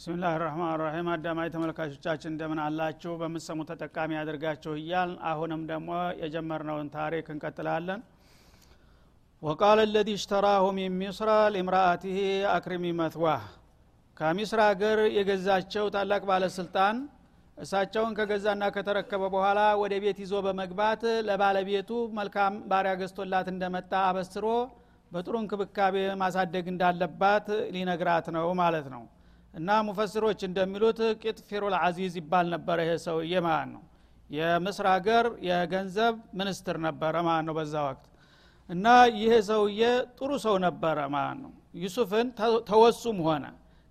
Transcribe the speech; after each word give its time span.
ብስሚላህ 0.00 0.34
ራህማን 0.40 0.70
ራሒም 0.80 1.08
አዳማጭ 1.14 1.48
ተመልካቾቻችን 1.54 2.30
እንደምን 2.30 2.60
አላችሁ? 2.62 3.10
በምሰሙ 3.20 3.58
ተጠቃሚ 3.70 4.10
ያደርጋችሁ 4.16 4.72
እያል 4.78 5.10
አሁንም 5.30 5.62
ደግሞ 5.70 5.88
የጀመርነውን 6.20 6.88
ታሪክ 6.94 7.26
እንቀጥላለን። 7.34 8.00
ወቃለ 9.42 9.84
ለዚ 9.90 10.08
እሽተራሁ 10.16 10.64
ሚን 10.78 10.96
ሚስራ 11.02 11.28
ሊምራአትህ 11.54 12.16
አክሪሚ 12.54 12.94
መትዋህ 13.00 13.44
ከሚስር 14.16 14.62
ሀገር 14.68 14.98
የገዛቸው 15.16 15.92
ታላቅ 15.96 16.22
ባለስልጣን 16.30 16.96
እሳቸውን 17.58 18.16
ከገዛና 18.18 18.72
ከተረከበ 18.76 19.22
በኋላ 19.36 19.60
ወደ 19.82 19.94
ቤት 20.02 20.18
ይዞ 20.24 20.34
በመግባት 20.46 21.04
ለባለቤቱ 21.28 21.90
መልካም 22.18 22.60
ባሪያ 22.70 22.96
ገዝቶላት 23.02 23.48
እንደመጣ 23.54 23.94
አበስሮ 24.08 24.46
በጥሩ 25.12 25.36
እንክብካቤ 25.42 25.96
ማሳደግ 26.20 26.66
እንዳለባት 26.74 27.46
ሊነግራት 27.76 28.28
ነው 28.36 28.48
ማለት 28.60 28.88
ነው 28.96 29.04
እና 29.54 29.68
ሙፈስሮች 29.86 30.40
እንደሚሉት 30.48 30.98
ቂጥፊሩል 31.22 31.74
አዚዝ 31.80 32.14
ይባል 32.20 32.46
ነበረ 32.54 32.78
ይሄ 32.84 32.92
ሰውዬ 33.04 33.32
ማለት 33.46 33.70
ነው። 33.74 33.82
የምስር 34.30 34.86
ሀገር 34.94 35.26
የገንዘብ 35.48 36.14
ሚኒስትር 36.40 36.76
ነበረ 36.86 37.14
ማለት 37.28 37.44
ነው 37.48 37.54
በዛ 37.58 37.74
ወቅት። 37.88 38.04
እና 38.68 38.86
ይሄ 39.16 39.32
ሰውዬ 39.48 39.80
ጥሩ 40.18 40.30
ሰው 40.44 40.56
ነበረ 40.66 40.98
ማለት 41.14 41.38
ነው። 41.44 41.52
ዩሱፍን 41.82 42.28
ተወሱም 42.68 43.18
ሆነ። 43.26 43.44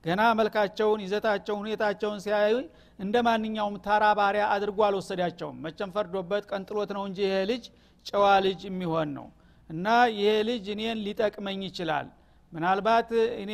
ገና 0.04 0.22
መልካቸውን 0.40 1.00
ይዘታቸውን 1.06 1.60
ሁኔታቸውን 1.64 2.20
ሲያዩ 2.26 2.54
እንደ 3.00 3.16
ማንኛውም 3.28 3.76
ታራ 3.86 4.06
ባሪያ 4.20 4.44
አድርጎ 4.54 4.80
አልወሰዳቸውም። 4.88 5.58
መቸም 5.66 5.90
ፈርዶበት 5.96 6.44
ቀንጥሎት 6.52 6.92
ነው 6.98 7.04
እንጂ 7.10 7.20
ይሄ 7.28 7.36
ልጅ 7.52 7.64
ጨዋ 8.06 8.26
ልጅ 8.46 8.60
የሚሆን 8.70 9.10
ነው። 9.18 9.28
እና 9.70 9.88
ይሄ 10.16 10.30
ልጅ 10.50 10.66
እኔን 10.76 11.00
ሊጠቅመኝ 11.06 11.60
ይችላል። 11.68 12.08
ምናልባት 12.54 13.10
እኔ 13.42 13.52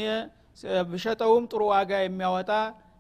ብሸጠውም 0.90 1.46
ጥሩ 1.52 1.62
ዋጋ 1.72 1.92
የሚያወጣ 2.02 2.52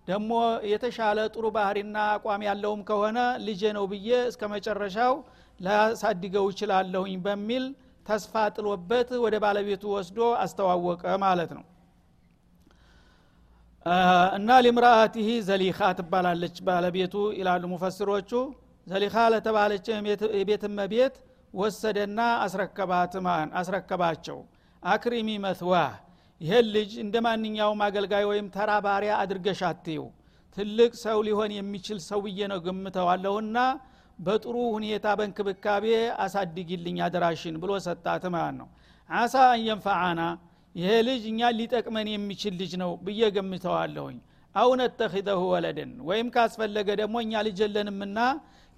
ደግሞ 0.07 0.31
የተሻለ 0.71 1.19
ጥሩ 1.33 1.45
ባህሪና 1.55 1.97
አቋም 2.15 2.41
ያለውም 2.47 2.81
ከሆነ 2.89 3.19
ልጄ 3.45 3.61
ነው 3.77 3.85
ብዬ 3.91 4.09
እስከ 4.29 4.49
መጨረሻው 4.53 5.13
ላሳድገው 5.59 6.45
ይችላለሁኝ 6.51 7.15
በሚል 7.25 7.65
ተስፋ 8.05 8.43
ጥሎበት 8.55 9.09
ወደ 9.23 9.35
ባለቤቱ 9.43 9.83
ወስዶ 9.95 10.19
አስተዋወቀ 10.43 11.03
ማለት 11.23 11.51
ነው። 11.57 11.63
እና 14.37 14.49
ሊምራአቲህ 14.65 15.27
ዘሊኻ 15.47 15.79
ትባላለች 15.97 16.55
ባለቤቱ 16.67 17.15
ይላሉ 17.39 17.63
ሙፈስሮቹ 17.73 18.31
ዘሊኻ 18.87 19.15
ለተባለች 19.33 19.85
የቤት 20.39 20.63
መቤት 20.79 21.15
ወሰደና 21.53 22.19
አስረከባት 22.45 23.13
አስረከባቸው። 23.59 24.39
አክሪሚ 24.83 25.29
መትዋህ 25.45 25.91
ይህን 26.41 26.65
ልጅ 26.75 26.91
እንደ 27.03 27.15
ማንኛውም 27.25 27.81
አገልጋይ 27.85 28.23
ወይም 28.29 28.47
ተራ 28.55 28.71
ባሪያ 28.85 29.11
አድርገሽ 29.21 29.59
አትዩ 29.69 29.99
ትልቅ 30.57 30.91
ሰው 31.03 31.17
ሊሆን 31.27 31.51
የሚችል 31.57 31.99
ሰውዬ 32.07 32.39
ነው 32.51 32.59
ገምተዋለሁና 32.65 33.57
በጥሩ 34.19 34.55
ሁኔታ 34.75 35.05
በእንክብካቤ 35.19 35.85
አሳድጊልኝ 36.25 36.97
አደራሽን 37.05 37.55
ብሎ 37.63 37.71
ሰጣት 37.87 38.23
ማለት 38.35 38.55
ነው። 38.59 38.67
አሳ 39.09 39.35
አንየንፈዓና 39.53 40.21
ይሄ 40.75 40.89
ልጅ 41.07 41.23
እኛ 41.31 41.49
ሊጠቅመን 41.57 42.07
የሚችል 42.13 42.53
ልጅ 42.61 42.71
ነው 42.83 42.91
ብዬ 43.05 43.29
ገምተዋለሁኝ 43.35 44.17
አው 44.55 44.69
ነተኪዘሁ 44.81 45.41
ወለደን 45.53 45.91
ወይም 46.09 46.27
ካስፈለገ 46.35 46.89
ደግሞ 47.01 47.15
እኛ 47.25 47.43
ልጅ 47.47 47.59
የለንምና 47.65 48.19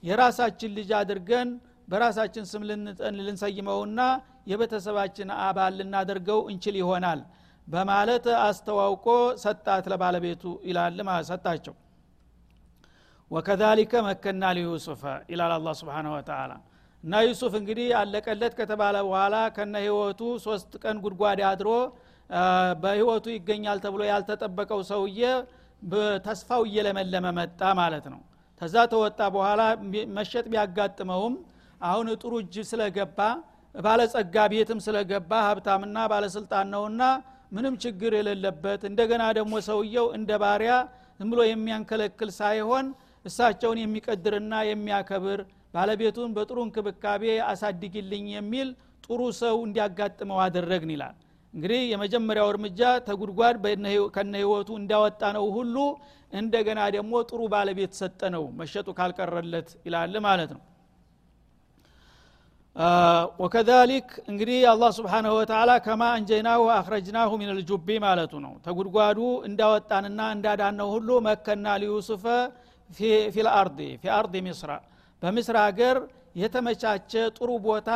የራሳችን 0.04 0.72
ልጅ 0.78 0.90
አድርገን 1.00 1.50
በራሳችን 1.88 2.46
ስም 2.52 2.64
ልንሰይመውና 3.20 4.00
የቤተሰባችን 4.52 5.30
አባል 5.46 5.74
ልናደርገው 5.80 6.40
እንችል 6.52 6.76
ይሆናል 6.82 7.20
በማለት 7.68 8.26
አስተዋውቆ 8.42 9.08
ሰጣት 9.44 9.86
ለባለቤቱ 9.92 10.44
ይላል 10.70 11.00
ሰጣቸው። 11.30 11.76
ወከዛሊከ 13.32 13.94
መከና 14.08 14.44
ሊዩሱፈ 14.58 15.02
ይላል 15.32 15.54
አላ 15.56 15.70
ስብን 15.80 16.08
ወተላ 16.14 16.52
እና 17.04 17.14
ዩሱፍ 17.26 17.54
እንግዲህ 17.60 17.88
አለቀለት 18.00 18.54
ከተባለ 18.60 18.96
በኋላ 19.08 19.36
ከነ 19.56 19.74
ህይወቱ 19.84 20.22
ሶስት 20.46 20.72
ቀን 20.84 20.98
ጉድጓድ 21.04 21.40
አድሮ 21.50 21.70
በህይወቱ 22.82 23.26
ይገኛል 23.36 23.78
ተብሎ 23.84 24.02
ያልተጠበቀው 24.10 24.80
ሰውዬ 24.90 25.20
ተስፋው 26.26 26.64
እየለመለመ 26.70 27.26
መጣ 27.40 27.62
ማለት 27.80 28.06
ነው። 28.14 28.22
ተዛ 28.62 28.76
ተወጣ 28.94 29.20
በኋላ 29.36 29.62
መሸጥ 30.18 30.46
ቢያጋጥመውም 30.54 31.36
አሁን 31.82 32.08
ጥሩ 32.22 32.34
እጅ 32.44 32.56
ስለገባ 32.70 33.20
ባለጸጋ 33.76 34.36
ቤትም 34.54 34.80
ስለገባ 34.86 35.32
ሀብታምና 35.48 35.98
ባለስልጣን 36.12 36.68
ነውና 36.74 37.02
ምንም 37.52 37.76
ችግር 37.84 38.12
የሌለበት 38.18 38.82
እንደገና 38.90 39.24
ደግሞ 39.38 39.54
ሰውየው 39.68 40.08
እንደ 40.18 40.32
ባሪያ 40.44 40.74
ዝም 41.20 41.30
ብሎ 41.32 41.42
የሚያንከለክል 41.48 42.30
ሳይሆን 42.40 42.88
እሳቸውን 43.26 43.80
የሚቀድርና 43.82 44.54
የሚያከብር 44.70 45.40
ባለቤቱን 45.74 46.34
በጥሩ 46.36 46.58
እንክብካቤ 46.66 47.24
አሳድግልኝ 47.48 48.26
የሚል 48.36 48.70
ጥሩ 49.04 49.22
ሰው 49.42 49.56
እንዲያጋጥመው 49.66 50.40
አደረግን 50.46 50.92
ይላል። 50.96 51.16
እንግዲህ 51.54 51.82
የመጀመሪያው 51.92 52.48
እርምጃ 52.54 52.80
ተጉድጓድ 53.08 53.58
ከነ 54.16 54.34
ህይወቱ 54.42 54.70
እንዳወጣ 54.80 55.22
ነው 55.38 55.46
ሁሉ 55.58 55.76
እንደገና 56.34 56.80
ደግሞ 56.96 57.14
ጥሩ 57.30 57.42
ባለቤት 57.54 57.94
ሰጠ 58.00 58.22
ነው 58.36 58.44
መሸጡ 58.60 58.88
ካልቀረለት 58.98 59.70
ይላል 59.88 60.16
ማለት 60.28 60.50
ነው 60.56 60.62
ወከዛሊክ 63.42 64.08
እንግዲህ 64.32 64.58
አላህ 64.72 64.90
ስብሓንሁ 64.98 65.32
ወተላ 65.38 65.72
ከማ 65.86 66.02
አንጀይናሁ 66.18 66.62
አክረጅናሁ 66.76 67.30
ሚን 67.42 67.50
ልጁቢ 67.60 67.88
ማለቱ 68.04 68.34
ነው 68.44 68.54
ተጉድጓዱ 68.66 69.20
እንዳወጣንና 69.48 70.20
እንዳዳነው 70.36 70.90
ሁሉ 70.96 71.10
መከና 71.28 71.66
ሊዩሱፈ 71.84 72.26
ፊልአርድ 73.36 73.80
ፊ 74.02 74.12
አርድ 74.18 74.36
ሚስራ 74.48 74.72
በምስር 75.22 75.58
ሀገር 75.64 75.98
የተመቻቸ 76.42 77.14
ጥሩ 77.38 77.50
ቦታ 77.66 77.90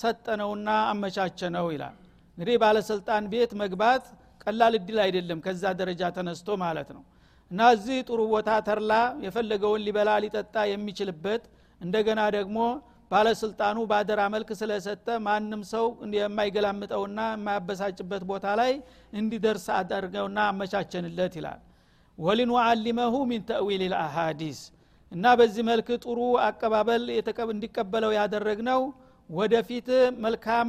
ሰጠነውና 0.00 0.68
አመቻቸ 0.90 1.40
ነው 1.56 1.66
ይላል 1.74 1.96
እንግዲህ 2.38 2.56
ባለስልጣን 2.62 3.24
ቤት 3.32 3.52
መግባት 3.62 4.04
ቀላል 4.44 4.74
እድል 4.78 4.98
አይደለም 5.06 5.38
ከዛ 5.46 5.72
ደረጃ 5.80 6.02
ተነስቶ 6.16 6.48
ማለት 6.64 6.90
ነው። 6.96 7.02
እና 7.50 7.60
እዚህ 7.74 7.98
ጥሩ 8.08 8.20
ቦታ 8.32 8.50
ተርላ 8.66 8.92
የፈለገውን 9.24 9.82
ሊበላ 9.86 10.10
ሊጠጣ 10.24 10.56
የሚችልበት 10.72 11.42
እንደገና 11.80 12.20
ደግሞ 12.36 12.58
ባለስልጣኑ 13.10 13.78
በአደራ 13.90 14.20
መልክ 14.34 14.50
ስለሰጠ 14.58 15.06
ማንም 15.26 15.62
ሰው 15.70 15.86
የማይገላምጠውና 16.18 17.20
የማያበሳጭበት 17.30 18.22
ቦታ 18.30 18.46
ላይ 18.60 18.72
እንዲደርስ 19.12 19.66
አደርገውና 19.76 20.38
አመቻቸንለት 20.50 21.34
ይላል። 21.38 21.60
ወሊኑዓሊመሁ 22.18 23.14
ሚን 23.30 23.42
ተእዊል 23.50 23.82
ልአሃዲስ 23.92 24.60
እና 25.12 25.24
በዚህ 25.38 25.62
መልክ 25.68 25.88
ጥሩ 26.04 26.18
አቀባበል 26.46 27.04
እንዲቀበለው 27.48 28.12
ያደረግነው 28.18 28.82
ወደፊት 29.30 29.88
መልካም 30.24 30.68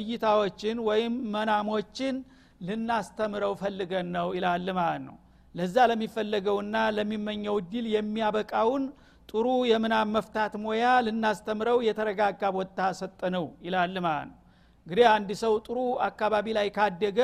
እይታዎችን 0.00 0.76
ወይም 0.88 1.14
መናሞችን 1.34 2.16
ልናስተምረው 2.60 3.52
ፈልገን 3.62 4.08
ነው 4.16 4.28
ይላል 4.36 4.66
ማለት 4.76 5.02
ነው። 5.06 5.16
ለዛ 5.54 5.76
ለሚፈለገውና 5.90 6.76
ለሚመኘው 6.96 7.56
ድል 7.72 7.86
የሚያበቃውን 7.94 8.84
ጥሩ 9.28 9.46
የምናብ 9.70 10.08
መፍታት 10.14 10.54
ሙያ 10.62 10.86
ልናስተምረው 11.06 11.78
የተረጋጋ 11.86 12.42
ቦታ 12.56 12.88
ሰጠነው 13.00 13.46
ይላል 13.66 13.96
ማለት 14.06 14.28
ነው 14.30 14.38
እንግዲህ 14.86 15.06
አንድ 15.12 15.30
ሰው 15.42 15.52
ጥሩ 15.66 15.78
አካባቢ 16.06 16.46
ላይ 16.56 16.68
ካደገ 16.76 17.18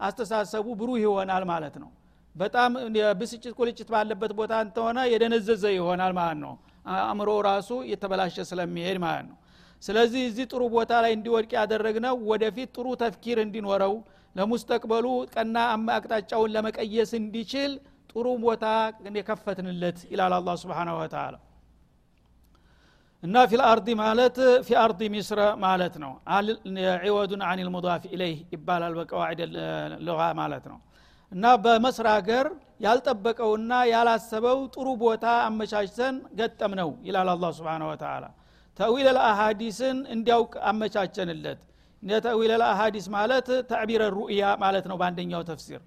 አስተሳሰቡ 0.00 0.66
ብሩህ 0.80 0.98
ይሆናል 1.02 1.44
ማለት 1.50 1.74
ነው። 1.82 1.90
በጣም 2.34 2.70
ብስጭት 3.20 3.52
ቁልጭት 3.58 3.88
ባለበት 3.94 4.32
ቦታ 4.38 4.54
እንተሆነ 4.64 4.98
የደነዘዘ 5.10 5.64
ይሆናል 5.76 6.12
ማለት 6.18 6.38
ነው። 6.44 6.54
አእምሮ 6.94 7.30
ራሱ 7.48 7.70
የተበላሸ 7.90 8.36
ስለሚሄድ 8.50 8.98
ማለት 9.04 9.26
ነው። 9.30 9.36
ስለዚህ 9.82 10.22
እዚህ 10.28 10.44
ጥሩ 10.52 10.62
ቦታ 10.74 10.92
ላይ 11.04 11.12
እንዲወድቅ 11.16 11.52
ያደረግነው 11.58 12.16
ወደፊት 12.30 12.68
ጥሩ 12.76 12.86
ተፍኪር 13.02 13.38
እንዲኖረው 13.44 13.94
ለሙስተቅበሉ 14.36 15.06
ቀና 15.34 15.56
አቅጣጫውን 15.96 16.52
ለመቀየስ 16.56 17.10
እንዲችል 17.20 17.72
ጥሩ 18.14 18.26
ቦታ 18.44 18.64
የከፈትንለት 19.16 19.98
ይላል 20.12 20.32
አላ 20.36 20.50
ስብን 20.60 20.90
ወተላ 20.98 21.34
እና 23.22 23.36
ፊ 23.44 23.58
ልአርድ 23.60 23.86
ማለት 24.00 24.36
ፊ 24.66 25.08
ሚስረ 25.14 25.40
ማለት 25.62 25.94
ነው። 26.02 26.12
ዒወዱን 27.04 27.42
አን 27.48 27.60
ልሙዳፍ 27.66 28.02
ኢለይህ 28.10 28.38
ይባላል 28.54 28.94
በቀዋዕድ 28.98 29.40
ልጋ 30.06 30.20
ማለት 30.40 30.64
ነው። 30.72 30.78
እና 31.32 31.44
በመስር 31.64 32.06
ሀገር 32.14 32.46
ያልጠበቀውና 32.84 33.72
ያላሰበው 33.92 34.58
ጥሩ 34.74 34.86
ቦታ 35.02 35.26
አመቻችተን 35.46 36.16
ገጠም 36.38 36.72
ነው 36.80 36.90
ይላል 37.08 37.28
አላ 37.34 37.50
ስብን 37.58 37.84
ወተላ 37.90 38.24
ተዊል 38.78 39.08
ልአሃዲስን 39.16 39.98
እንዲያውቅ 40.14 40.54
አመቻቸንለት። 40.70 41.60
ተዊል 42.22 42.52
ልአሃዲስ 42.62 43.06
ማለት 43.16 43.48
ተዕቢረ 43.70 44.02
ሩእያ 44.16 44.44
ማለት 44.62 44.86
ነው 44.90 44.96
በአንደኛው 45.00 45.42
ተፍሲር 45.50 45.82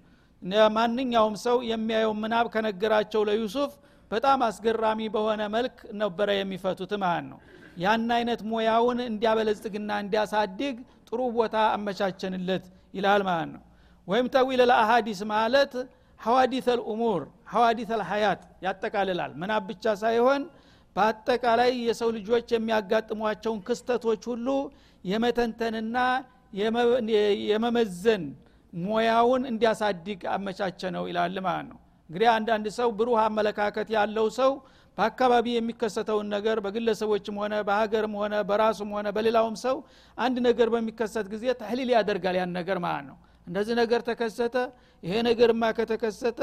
ማንኛውም 0.72 1.36
ሰው 1.44 1.56
የሚያየው 1.70 2.12
ምናብ 2.22 2.46
ከነገራቸው 2.54 3.22
ለዩሱፍ 3.28 3.72
በጣም 4.10 4.40
አስገራሚ 4.46 5.00
በሆነ 5.14 5.42
መልክ 5.54 5.76
ነበረ 6.00 6.28
የሚፈቱት 6.36 6.92
ማለት 7.02 7.26
ነው። 7.32 7.38
ያን 7.76 8.06
አይነት 8.16 8.40
ሙያውን 8.50 8.98
እንዲያበለጽግና 9.06 9.90
እንዲያሳድግ 10.04 10.76
ጥሩ 11.08 11.20
ቦታ 11.36 11.56
አመቻቸንለት 11.74 12.64
ይላል 12.94 13.22
ማለት 13.28 13.50
ነው። 13.54 13.62
ወይም 14.08 14.26
ተዊል 14.34 14.60
ለአሃዲስ 14.70 15.20
ማለት 15.32 15.72
ሐዋዲት 16.20 16.66
አልኡሙር 16.74 17.20
ሐዋዲት 17.52 17.90
አልሐያት 17.96 18.40
ያጠቃልላል። 18.64 19.32
ምናብ 19.40 19.62
ብቻ 19.70 19.94
ሳይሆን 20.02 20.42
በአጠቃላይ 20.96 21.70
የሰው 21.88 22.10
ልጆች 22.16 22.46
የሚያጋጥሟቸውን 22.54 23.60
ክስተቶች 23.68 24.22
ሁሉ 24.30 24.48
የመተንተንና 25.04 25.96
የመመዘን 27.50 28.22
ሙያውን 28.72 29.42
እንዲያሳድግ 29.50 30.22
አመቻቸ 30.34 30.80
ነው 30.96 31.04
ይላል 31.10 31.36
ማለት 31.46 31.66
ነው። 31.70 31.78
እንግዲህ 32.10 32.28
አንዳንድ 32.34 32.66
ሰው 32.78 32.88
ብሩህ 32.98 33.18
አመለካከት 33.24 33.88
ያለው 33.96 34.26
ሰው 34.38 34.52
በአካባቢ 34.98 35.46
የሚከሰተውን 35.54 36.28
ነገር 36.34 36.56
በግለሰቦችም 36.64 37.36
ሆነ 37.40 37.54
በሀገርም 37.68 38.14
ሆነ 38.20 38.34
በራሱም 38.48 38.90
ሆነ 38.96 39.08
በሌላውም 39.16 39.56
ሰው 39.64 39.76
አንድ 40.18 40.36
ነገር 40.48 40.68
በሚከሰት 40.74 41.26
ጊዜ 41.34 41.44
ተህሊል 41.60 41.90
ያደርጋል 41.96 42.36
ያን 42.40 42.52
ነገር 42.58 42.78
ማለት 42.86 43.04
ነው 43.10 43.16
እንደዚህ 43.48 43.74
ነገር 43.80 44.00
ተከሰተ 44.06 44.56
ይሄ 45.02 45.14
ነገርማ 45.26 45.64
ከተከሰተ 45.76 46.40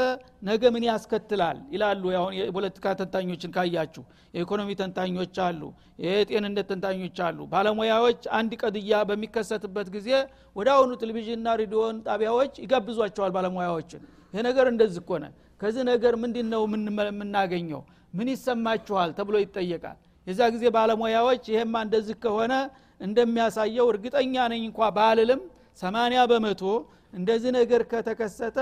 ነገ 0.47 0.63
ምን 0.75 0.83
ያስከትላል? 0.89 1.57
ይላሉ። 1.73 2.03
አሁን 2.19 2.31
የፖለቲካ 2.39 2.85
ተንታኞችን 2.99 3.51
ካያችሁ 3.55 4.03
የኢኮኖሚ 4.33 4.69
ተንታኞች 4.81 5.35
አሉ 5.45 5.61
የጤንነት 6.05 6.67
ተንታኞች 6.71 7.17
አሉ። 7.27 7.39
ባለሙያዎች 7.53 8.21
አንድ 8.39 8.51
ቀድያ 8.61 9.01
በሚከሰትበት 9.09 9.89
ጊዜ 9.95 10.09
ወደ 10.55 10.67
አሁኑ 10.75 10.91
ቴሌቪዥንና 11.01 11.47
ሬዲዮን 11.61 11.97
ጣቢያዎች 12.07 12.53
ይጋብዟቸዋል 12.63 13.33
ባለሙያዎችን። 13.37 14.01
ይሄ 14.33 14.41
ነገር 14.49 14.67
እንደዚህ 14.73 15.03
ኮነ 15.09 15.25
ከዚህ 15.61 15.83
ነገር 15.91 16.13
ምንድን 16.23 16.47
ነው 16.53 16.63
የምናገኘው? 17.09 17.81
ምን 18.13 18.27
ይሰማችኋል 18.33 19.09
ተብሎ 19.17 19.35
ይጠየቃል። 19.43 19.97
የዛ 20.27 20.41
ጊዜ 20.53 20.65
ባለሙያዎች 20.75 21.43
ይሄማ 21.51 21.75
እንደዚህ 21.85 22.15
ከሆነ 22.23 22.53
እንደሚያሳየው 23.01 23.87
እርግጠኛ 23.93 24.35
ነኝ 24.51 24.61
እንኳ 24.69 24.89
ባልልም 24.97 25.41
ሰማንያ 25.79 26.19
በመቶ 26.31 26.61
እንደዚህ 27.15 27.51
ነገር 27.55 27.81
ከተከሰተ 27.91 28.57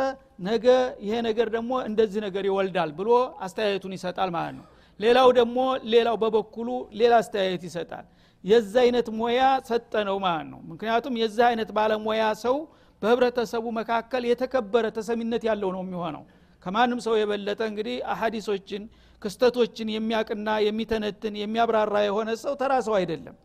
ነገ 0.47 0.65
ይሄ 1.05 1.13
ነገር 1.27 1.47
ደግሞ 1.55 1.71
እንደዚህ 1.89 2.21
ነገር 2.27 2.43
ይወልዳል 2.49 2.91
ብሎ 2.99 3.09
አስተያየቱን 3.45 3.93
ይሰጣል 3.97 4.29
ማለት 4.35 4.55
ነው። 4.59 4.65
ሌላው 4.99 5.29
ደግሞ 5.39 5.57
ሌላው 5.93 6.15
በበኩሉ 6.23 6.69
ሌላ 6.99 7.13
አስተያየት 7.21 7.63
ይሰጣል። 7.69 8.05
የዛ 8.43 8.73
አይነት 8.83 9.07
ሙያ 9.19 9.41
ሰጠ 9.69 9.93
ነው 10.09 10.17
ማለት 10.25 10.47
ነው። 10.53 10.59
ምክንያቱም 10.71 11.13
የዛ 11.21 11.39
አይነት 11.49 11.69
ባለሙያ 11.77 12.23
ሰው 12.43 12.55
በህብረተሰቡ 13.01 13.65
መካከል 13.79 14.23
የተከበረ 14.31 14.85
ተሰሚነት 14.97 15.43
ያለው 15.49 15.69
ነው 15.75 15.81
የሚሆነው። 15.85 16.23
ከማንም 16.63 16.99
ሰው 17.05 17.15
የበለጠ 17.19 17.61
እንግዲህ 17.71 17.95
አሀዲሶችን 18.13 18.83
ክስተቶችን 19.21 19.87
የሚያቅና 19.95 20.49
የሚተነትን 20.65 21.33
የሚያብራራ 21.41 21.95
የሆነ 22.05 22.29
ሰው 22.43 22.53
ተራ 22.61 22.73
ሰው 22.87 22.95
አይደለም 22.99 23.35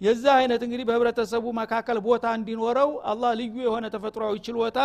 የዛ 0.00 0.24
አይነት 0.40 0.60
እንግዲህ 0.66 0.84
በህብረተሰቡ 0.88 1.44
መካከል 1.60 1.98
ቦታ 2.04 2.26
እንዲኖረው 2.38 2.90
አላህ 3.10 3.30
ልዩ 3.40 3.56
የሆነ 3.66 3.86
ተፈጥሯዊ 3.94 4.34
ችሎታ 4.46 4.80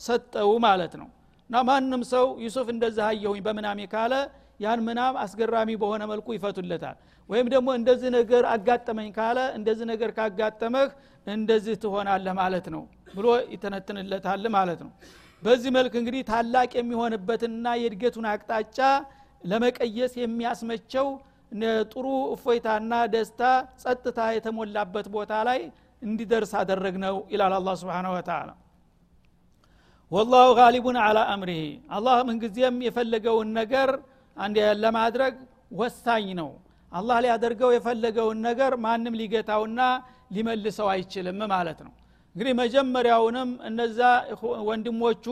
ሰጠው 0.00 0.50
ማለት 0.64 0.94
ነው። 1.00 1.08
እና 1.50 1.56
ማንም 1.68 2.02
ሰው 2.12 2.26
ዩሱፍ 2.44 2.68
እንደዚህ 2.74 3.04
አየሁኝ 3.08 3.42
በምናሜ 3.46 3.80
ካለ 3.92 4.14
ያን 4.60 4.80
ምናም 4.86 5.14
አስገራሚ 5.22 5.70
በሆነ 5.82 6.02
መልኩ 6.12 6.26
ይፈቱለታል። 6.36 6.96
ወይም 7.28 7.46
ደግሞ 7.54 7.68
እንደዚህ 7.78 8.10
ነገር 8.16 8.44
አጋጠመኝ 8.52 9.08
ካለ 9.16 9.38
እንደዚህ 9.58 9.86
ነገር 9.92 10.10
ካጋጠመህ 10.18 10.88
እንደዚህ 11.26 11.74
ትሆናለህ 11.84 12.34
ማለት 12.40 12.66
ነው 12.74 12.82
ብሎ 13.14 13.26
ይተነትንለታል 13.54 14.44
ማለት 14.56 14.80
ነው። 14.84 14.90
በዚህ 15.42 15.70
መልክ 15.76 15.94
እንግዲህ 16.00 16.22
ታላቅ 16.30 16.70
የሚሆንበትንና 16.78 17.66
የእድገቱን 17.80 18.26
አቅጣጫ 18.32 18.78
ለመቀየስ 19.42 20.12
የሚያስመቸው 20.20 21.06
ጥሩ 21.92 22.06
እፎይታና 22.34 22.92
ደስታ 23.12 23.42
ጸጥታ 23.82 24.20
የተሞላበት 24.36 25.06
ቦታ 25.14 25.32
ላይ 25.48 25.60
እንዲደርስ 26.02 26.52
አደረግ 26.60 26.96
ነው 27.04 27.16
ይላል 27.32 27.52
አላ 27.58 27.70
ስብን 27.80 28.08
ወተላ 28.14 28.50
ወላሁ 30.12 30.48
ጋሊቡን 30.58 30.96
አላ 31.04 31.18
አምሪህ 31.32 31.62
አላህ 31.96 32.16
ምንጊዜም 32.28 32.76
የፈለገውን 32.86 33.48
ነገር 33.60 33.90
ለማድረግ 34.84 35.34
ወሳኝ 35.78 36.26
ነው። 36.40 36.50
አላህ 36.92 37.16
ሊያደርገው 37.24 37.70
የፈለገውን 37.74 38.38
ነገር 38.48 38.72
ማንም 38.84 39.14
ሊገታውና 39.20 39.80
ሊመልሰው 40.36 40.88
አይችልም 40.92 41.40
ማለት 41.52 41.78
ነው። 41.86 41.92
እንግዲህ 42.36 42.54
መጀመሪያውንም 42.60 43.50
እነዛ 43.68 43.98
ወንድሞቹ 44.68 45.26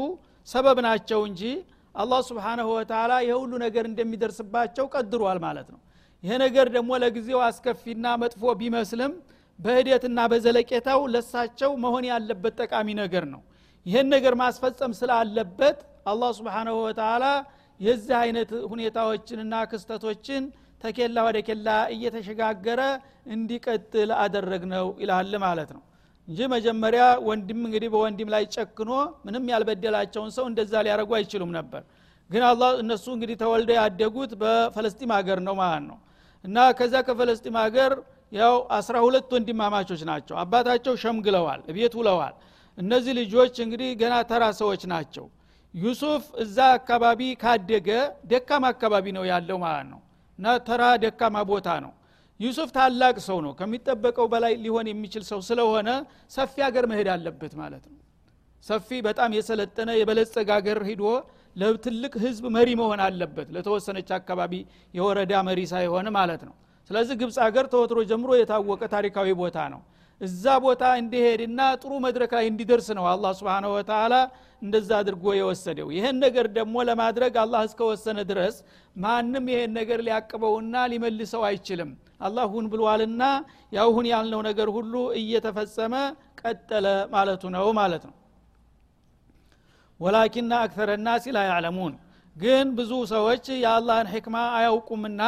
ሰበብ 0.48 0.78
ናቸው 0.86 1.20
እንጂ 1.28 1.42
አላህ 1.94 2.20
ስብሓናሁ 2.28 2.68
ወተላ 2.76 3.12
የሁሉ 3.28 3.52
ነገር 3.64 3.84
እንደሚደርስባቸው 3.90 4.86
ቀድሯል 4.94 5.38
ማለት 5.46 5.68
ነው 5.74 5.80
ይሄ 6.24 6.34
ነገር 6.42 6.66
ደግሞ 6.74 6.90
ለጊዜው 7.02 7.40
አስከፊና 7.46 8.06
መጥፎ 8.22 8.52
ቢመስልም 8.60 9.12
በሂደትና 9.58 10.20
በዘለቄታው 10.30 11.00
ለሳቸው 11.14 11.72
መሆን 11.82 12.04
ያለበት 12.10 12.54
ጠቃሚ 12.62 12.88
ነገር 13.00 13.24
ነው። 13.34 13.40
ይህን 13.86 14.06
ነገር 14.14 14.34
ማስፈጸም 14.42 14.92
ስላለበት 15.00 15.78
አላህ 16.12 16.30
ስብሓናሁ 16.38 16.76
ወተላ 16.86 17.24
የዚህ 17.80 18.14
አይነት 18.22 18.50
ሁኔታዎችንና 18.72 19.54
ክስተቶችን 19.70 20.42
ተኬላ 20.80 21.18
ወደ 21.26 21.38
ኬላ 21.46 21.66
እየተሸጋገረ 21.94 22.80
እንዲቀጥል 23.34 24.10
አደረግ 24.22 24.62
ነው 24.72 24.86
ይላል 25.02 25.32
ማለት 25.44 25.70
ነው። 25.76 25.82
እንጂ 26.28 26.40
መጀመሪያ 26.54 27.02
ወንድም 27.28 27.60
እንግዲህ 27.66 27.88
በወንድም 27.94 28.28
ላይ 28.34 28.44
ጨክኖ 28.54 28.90
ምንም 29.26 29.44
ያልበደላቸውን 29.52 30.30
ሰው 30.36 30.44
እንደዛ 30.50 30.72
ሊያደረጉ 30.86 31.10
አይችሉም 31.18 31.52
ነበር። 31.58 31.82
ግን 32.30 32.42
አላ 32.48 32.64
እነሱ 32.82 33.06
እንግዲህ 33.16 33.36
ተወልደው 33.42 33.76
ያደጉት 33.80 34.32
በፈለስጢም 34.42 35.10
ሀገር 35.16 35.38
ነው 35.48 35.54
ማለት 35.60 35.84
ነው 35.90 35.98
እና 36.44 36.58
ከዛ 36.78 36.94
ከፈለስጢም 37.06 37.56
ሀገር 37.60 37.92
ያው 38.32 38.54
አስራ 38.76 38.96
ሁለት 39.04 39.30
ወንድማማቾች 39.34 40.00
ናቸው። 40.10 40.34
አባታቸው 40.42 40.94
ሸምግለዋል 41.02 41.60
ቤት 41.76 41.94
ውለዋል። 41.98 42.34
እነዚህ 42.78 43.12
ልጆች 43.20 43.54
እንግዲህ 43.64 43.90
ገና 44.00 44.14
ተራ 44.30 44.44
ሰዎች 44.60 44.82
ናቸው። 44.92 45.26
ዩሱፍ 45.74 46.24
እዛ 46.42 46.56
አካባቢ 46.78 47.20
ካደገ 47.42 47.88
ደካማ 48.24 48.64
አካባቢ 48.74 49.06
ነው 49.16 49.24
ያለው 49.30 49.58
ማለት 49.64 49.86
ነው። 49.92 50.00
እና 50.38 50.46
ተራ 50.66 50.82
ደካማ 51.04 51.36
ቦታ 51.50 51.68
ነው። 51.84 51.92
ዩሱፍ 52.40 52.70
ታላቅ 52.76 53.16
ሰው 53.26 53.38
ነው። 53.44 53.52
ከሚጠበቀው 53.58 54.26
በላይ 54.32 54.54
ሊሆን 54.64 54.86
የሚችል 54.90 55.24
ሰው 55.28 55.40
ስለሆነ 55.48 55.88
ሰፊ 56.30 56.54
ሀገር 56.66 56.84
መሄድ 56.92 57.08
አለበት 57.14 57.52
ማለት 57.60 57.84
ነው። 57.90 58.00
ሰፊ 58.64 58.88
በጣም 59.06 59.30
የሰለጠነ 59.36 59.90
የበለጸግ 59.98 60.48
ሀገር 60.56 60.78
ሂዶ 60.88 61.04
ለትልቅ 61.56 62.12
ህዝብ 62.24 62.44
መሪ 62.56 62.68
መሆን 62.80 63.00
አለበት። 63.06 63.48
ለተወሰነች 63.56 64.08
አካባቢ 64.18 64.52
የወረዳ 64.94 65.42
መሪ 65.48 65.60
ሳይሆን 65.72 66.08
ማለት 66.16 66.42
ነው። 66.48 66.54
ስለዚህ 66.90 67.14
ግብፅ 67.20 67.36
ሀገር 67.44 67.66
ተወትሮ 67.72 67.98
ጀምሮ 68.08 68.30
የታወቀ 68.38 68.82
ታሪካዊ 68.94 69.28
ቦታ 69.40 69.58
ነው። 69.74 69.82
እዛ 70.20 70.44
ቦታ 70.64 70.82
እንዲሄድና 71.00 71.60
ጥሩ 71.80 71.92
መድረክ 72.04 72.32
ላይ 72.36 72.44
እንዲደርስ 72.50 72.88
ነው 72.98 73.04
አላህ 73.12 73.30
ስብን 73.38 73.64
ወተላ 73.72 74.14
እንደዛ 74.62 74.90
አድርጎ 75.00 75.24
የወሰደው። 75.38 75.88
ይህን 75.96 76.16
ነገር 76.24 76.46
ደግሞ 76.58 76.84
ለማድረግ 76.88 77.34
አላህ 77.42 77.62
እስከወሰነ 77.68 78.18
ድረስ 78.30 78.56
ማንም 78.96 79.46
ይሄን 79.52 79.72
ነገር 79.78 80.00
ሊያቅበውና 80.06 80.84
ሊመልሰው 80.92 81.42
አይችልም። 81.48 81.90
አላህ 82.20 82.44
ሁን 82.52 82.66
ብሏልና 82.72 83.22
ያው 83.72 83.88
ሁን 83.96 84.06
ያልነው 84.12 84.42
ነገር 84.48 84.68
ሁሉ 84.76 84.92
እየተፈጸመ 85.20 85.94
ቀጠለ 86.42 86.86
ማለቱ 87.14 87.42
ነው 87.56 87.66
ማለት 87.80 88.04
ነው 88.08 88.14
ወላኪና 90.04 90.52
አክተረ 90.64 90.90
ናሲ 91.04 91.24
ላ 91.36 91.40
ግን 92.36 92.66
ብዙ 92.78 92.92
ሰዎች 93.12 93.44
የአላህን 93.56 94.08
ሕክማ 94.12 94.36
አያውቁምና 94.56 95.22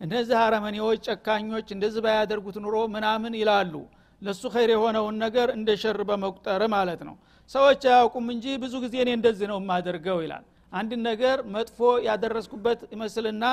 እነዚህ 0.00 0.36
አረመኔዎች 0.40 0.98
ጨካኞች 1.08 1.68
እንደዚህ 1.74 2.02
ባያደርጉት 2.06 2.56
ኑሮ 2.64 2.76
ምናምን 2.94 3.32
ይላሉ። 3.40 3.74
ለሱ 4.22 4.42
ኸይር 4.54 4.70
የሆነውን 4.74 5.16
ነገር 5.24 5.48
እንደ 5.54 5.76
ሸር 5.82 5.98
በመቁጠር 6.08 6.62
ማለት 6.74 7.00
ነው። 7.08 7.14
ሰዎች 7.50 7.80
አያውቁም 7.90 8.26
እንጂ 8.34 8.46
ብዙ 8.62 8.74
ጊዜ 8.84 8.94
እኔ 9.04 9.10
እንደዚህ 9.18 9.46
ነው 9.52 9.58
የማደርገው 9.62 10.18
ይላል። 10.24 10.44
አንድ 10.72 10.92
ነገር 11.06 11.38
መጥፎ 11.54 11.78
ያደረስኩበት 12.08 12.80
ይመስልና 12.94 13.44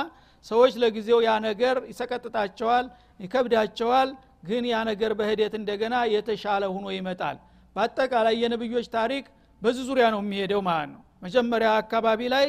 ሰዎች 0.45 0.73
ለጊዜው 0.83 1.19
ያ 1.27 1.33
ነገር 1.47 1.77
ይሰቀጥጣቸዋል 1.91 2.87
ይከብዳቸዋል። 3.19 4.09
ግን 4.45 4.63
ያ 4.69 4.79
ነገር 4.89 5.11
በሂደት 5.19 5.53
እንደገና 5.59 5.95
የተሻለ 6.13 6.63
ሁኖ 6.73 6.87
ይመጣል። 6.95 7.37
በአጠቃላይ 7.75 8.35
የነብዮች 8.41 8.87
ታሪክ 8.93 9.25
በዚህ 9.61 9.83
ዙሪያ 9.89 10.05
ነው 10.13 10.21
የሚሄደው 10.23 10.61
ማለት 10.67 10.89
ነው። 10.93 11.01
መጀመሪያ 11.25 11.69
አካባቢ 11.81 12.21
ላይ 12.33 12.47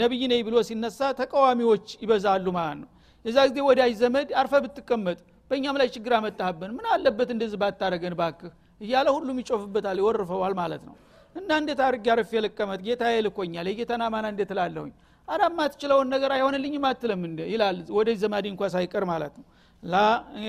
ነቢይ 0.00 0.22
ነኝ 0.32 0.40
ብሎ 0.46 0.56
ሲነሳ 0.68 1.00
ተቃዋሚዎች 1.18 1.86
ይበዛሉ 2.02 2.46
ማለት 2.58 2.78
ነው። 2.82 2.88
የዛ 3.24 3.38
ጊዜ 3.48 3.60
ወዳጅ 3.66 3.92
ዘመድ 4.00 4.28
አርፈ 4.40 4.52
ብትቀመጥ 4.64 5.18
በእኛም 5.50 5.76
ላይ 5.80 5.88
ችግር 5.94 6.12
አመጣህብን 6.18 6.70
ምን 6.76 6.86
አለበት 6.92 7.30
እንደዚህ 7.34 7.58
ባታረገን 7.62 8.14
ባክህ 8.20 8.52
እያለ 8.80 9.08
ሁሉም 9.16 9.36
ይጮፍበታል 9.42 9.98
ይወርፈዋል 10.02 10.54
ማለት 10.60 10.82
ነው። 10.88 10.94
እና 11.36 11.50
እንዴት 11.60 11.80
አርግ 11.86 12.06
ያርፍ 12.10 12.30
ልቀመጥ? 12.44 12.80
ጌታ 12.86 13.02
ልኮኛል 13.26 13.66
የጌታን 13.70 14.02
አማና 14.06 14.26
እንዴት 14.32 14.50
ላለሁኝ 14.58 14.92
አራ 15.28 15.42
ማትችለውን 15.58 16.08
ነገር 16.14 16.30
አይሆንልኝም 16.36 16.84
አትለም 16.88 17.22
እንደ 17.28 17.40
ይላል 17.52 17.76
ወደ 17.96 18.08
ዘማዲ 18.22 18.46
እንኳ 18.52 18.62
ሳይቀር 18.74 19.04
ማለት 19.10 19.34
ነው። 19.40 19.44
ላ 19.82 19.96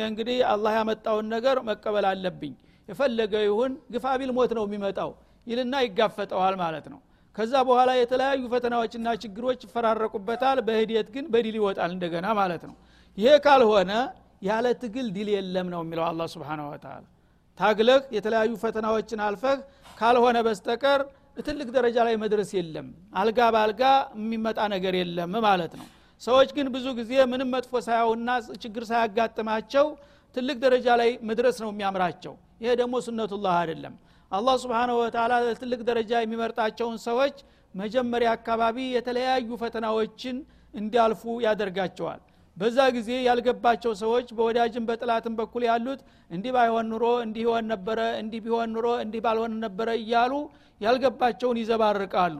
እንግዲህ 0.07 0.37
አላህ 0.53 0.73
ያመጣውን 0.79 1.27
ነገር 1.35 1.57
መቀበል 1.69 2.05
አለብኝ 2.09 2.53
የፈለገ 2.89 3.33
ይሁን 3.45 3.73
ግፋቢል 3.93 4.31
ሞት 4.37 4.51
ነው 4.57 4.63
የሚመጣው 4.67 5.11
ይልና 5.47 5.75
ይጋፈጠዋል 5.85 6.55
ማለት 6.61 6.85
ነው። 6.93 6.99
ከዛ 7.35 7.53
በኋላ 7.67 7.91
የተለያዩ 7.97 8.41
ፈተናዎችና 8.51 9.07
ችግሮች 9.21 9.61
ይፈራረቁበታል። 9.67 10.57
በሂደት 10.67 11.07
ግን 11.15 11.25
በድል 11.33 11.55
ይወጣል 11.59 11.91
እንደገና 11.95 12.27
ማለት 12.39 12.63
ነው። 12.69 12.75
ይሄ 13.17 13.31
ካልሆነ 13.45 13.91
ያለ 14.41 14.67
ትግል 14.81 15.07
ድል 15.15 15.29
የለም 15.35 15.67
ነው 15.73 15.81
የሚለው 15.83 16.05
አላ 16.07 16.21
ስብን 16.31 16.61
ወተላ 16.67 17.01
ታግለህ 17.57 17.99
የተለያዩ 18.15 18.51
ፈተናዎችን 18.61 19.19
አልፈህ 19.25 19.57
ካልሆነ 19.99 20.37
በስተቀር 20.47 21.01
ትልቅ 21.39 21.67
ደረጃ 21.75 21.97
ላይ 22.07 22.15
መድረስ 22.23 22.49
የለም። 22.57 22.87
አልጋ 23.15 23.39
በአልጋ 23.55 23.83
የሚመጣ 24.17 24.59
ነገር 24.73 24.93
የለም 24.99 25.33
ማለት 25.45 25.73
ነው። 25.79 25.87
ሰዎች 26.21 26.49
ግን 26.57 26.67
ብዙ 26.75 26.87
ጊዜ 26.99 27.13
ምንም 27.31 27.49
መጥፎ 27.55 27.81
ሳያውና 27.87 28.29
ችግር 28.63 28.83
ሳያጋጥማቸው 28.89 29.85
ትልቅ 30.35 30.57
ደረጃ 30.65 30.87
ላይ 31.01 31.09
መድረስ 31.29 31.57
ነው 31.63 31.69
የሚያምራቸው 31.73 32.33
ይሄ 32.63 32.71
ደግሞ 32.81 32.95
ሱነቱላህ 33.05 33.55
አይደለም። 33.61 33.95
አላህ 34.31 34.55
ስብንሁ 34.61 34.95
ወተላ 35.01 35.33
ትልቅ 35.59 35.79
ደረጃ 35.89 36.11
የሚመርጣቸውን 36.21 36.97
ሰዎች 37.07 37.35
መጀመሪያ 37.75 38.29
አካባቢ 38.37 38.77
የተለያዩ 38.95 39.49
ፈተናዎችን 39.61 40.37
እንዲያልፉ 40.73 41.23
ያደርጋቸዋል። 41.45 42.21
በዛ 42.57 42.77
ጊዜ 42.95 43.09
ያልገባቸው 43.27 43.93
ሰዎች 44.01 44.27
በወዳጅም 44.37 44.83
በጥላትም 44.89 45.33
በኩል 45.39 45.63
ያሉት 45.69 46.01
እንዲህ 46.31 46.51
ባይሆን 46.55 46.85
ኑሮ 46.91 47.05
እንዲህ 47.25 47.43
ይሆን 47.45 47.65
ነበረ 47.73 47.99
እንዲህ 48.19 48.41
ቢሆን 48.45 48.69
ኑሮ 48.75 48.87
እንዲህ 49.03 49.21
ባልሆን 49.25 49.53
ነበረ 49.65 49.89
እያሉ 50.01 50.33
ያልገባቸውን 50.81 51.59
ይዘባርቃሉ። 51.61 52.37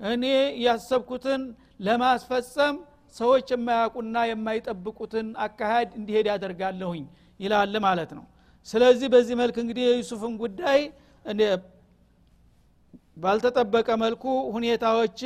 እኔ 0.00 0.24
ያሰብኩትን 0.66 1.42
ለማስፈጸም 1.86 2.76
ሰዎች 3.14 3.48
የማያውቁና 3.54 4.16
የማይጠብቁትን 4.30 5.28
አካሄድ 5.44 5.90
እንዲሄድ 5.98 6.26
ያደርጋለሁኝ 6.32 7.04
ይላል 7.40 7.74
ማለት 7.86 8.10
ነው 8.18 8.24
ስለዚህ 8.66 9.08
በዚህ 9.12 9.34
መልክ 9.40 9.56
እንግዲህ 9.62 9.84
የዩሱፍን 9.86 10.34
ጉዳይ 10.42 10.80
ባልተጠበቀ 13.22 13.88
መልኩ 14.02 14.24
ሁኔታዎች 14.56 15.20